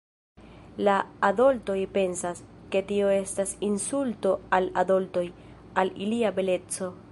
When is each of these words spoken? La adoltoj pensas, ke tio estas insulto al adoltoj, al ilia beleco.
La 0.85 0.93
adoltoj 1.31 1.75
pensas, 1.97 2.41
ke 2.75 2.81
tio 2.93 3.11
estas 3.17 3.53
insulto 3.69 4.33
al 4.59 4.73
adoltoj, 4.85 5.27
al 5.83 5.97
ilia 6.07 6.37
beleco. 6.41 6.93